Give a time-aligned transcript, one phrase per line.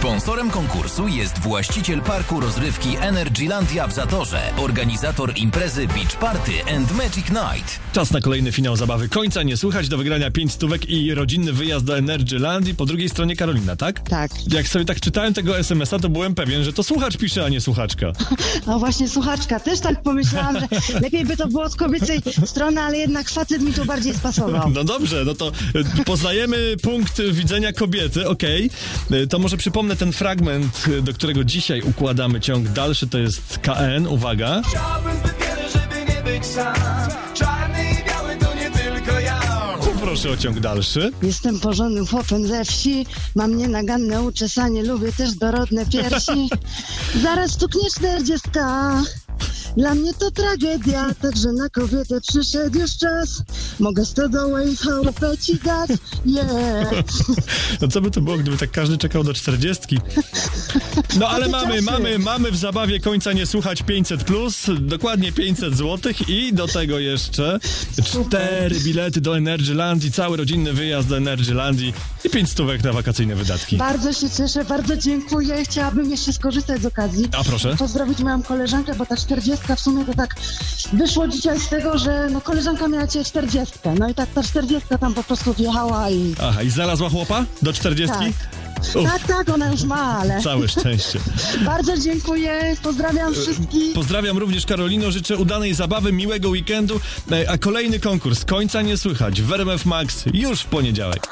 [0.00, 7.28] Sponsorem konkursu jest właściciel parku rozrywki Energylandia w Zatorze, organizator imprezy Beach Party and Magic
[7.30, 7.80] Night.
[7.92, 9.08] Czas na kolejny finał zabawy.
[9.08, 12.74] Końca nie słychać, do wygrania 5 stówek i rodzinny wyjazd do Energylandii.
[12.74, 14.00] Po drugiej stronie Karolina, tak?
[14.00, 14.30] Tak.
[14.52, 17.60] Jak sobie tak czytałem tego SMS-a, to byłem pewien, że to słuchacz pisze, a nie
[17.60, 18.06] słuchaczka.
[18.66, 22.98] No właśnie, słuchaczka, też tak pomyślałam, że lepiej by to było z kobiecej strony, ale
[22.98, 24.70] jednak facet mi tu bardziej spasował.
[24.70, 25.52] No dobrze, no to
[26.00, 28.70] e, poznajemy punkt widzenia kobiety, okej.
[29.10, 33.58] E, To może przypomnę ten fragment, e, do którego dzisiaj układamy ciąg dalszy, to jest
[33.58, 34.62] KN, uwaga.
[34.68, 36.74] Chciałbym zbyt wiele, żeby nie być sam
[37.34, 39.40] Czarny i biały to nie tylko ja
[40.00, 41.10] Proszę o ciąg dalszy.
[41.22, 46.50] Jestem porządnym chłopem ze wsi, mam nienaganne uczesanie, lubię też dorodne piersi.
[47.22, 49.02] Zaraz stuknie czterdziestka.
[49.76, 53.42] Dla mnie to tragedia, także na kobietę przyszedł już czas.
[53.80, 55.90] Mogę stodołę i chałupę ci dać,
[56.26, 56.90] yeah.
[57.80, 59.98] No co by to było, gdyby tak każdy czekał do 40?
[61.18, 66.12] No ale mamy, mamy, mamy w zabawie końca nie słuchać 500 plus, dokładnie 500 zł
[66.28, 67.58] i do tego jeszcze
[68.04, 73.76] cztery bilety do Energylandii, cały rodzinny wyjazd do Energylandii i 5 stówek na wakacyjne wydatki.
[73.76, 75.64] Bardzo się cieszę, bardzo dziękuję.
[75.64, 77.28] Chciałabym jeszcze skorzystać z okazji.
[77.38, 77.76] A proszę.
[77.76, 80.34] Pozdrowić moją koleżankę, bo ta 40 w sumie to tak
[80.92, 83.74] wyszło dzisiaj z tego, że no koleżanka miała dzisiaj 40.
[83.98, 86.34] No i tak ta 40 tam po prostu wjechała i.
[86.42, 88.16] Aha, i znalazła chłopa do 40?
[88.18, 88.28] Tak.
[88.96, 90.42] Uf, Tak, tak, ona już ma, ale.
[90.42, 91.18] całe szczęście.
[91.66, 93.94] Bardzo dziękuję, pozdrawiam wszystkich.
[93.94, 97.00] Pozdrawiam również Karolino, życzę udanej zabawy, miłego weekendu,
[97.32, 101.26] E, a kolejny konkurs końca nie słychać w RMF Max już w poniedziałek.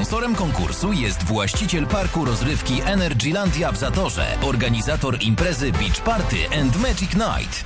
[0.00, 7.14] Sponsorem konkursu jest właściciel parku rozrywki Energylandia w Zatorze, organizator imprezy Beach Party and Magic
[7.14, 7.64] Night.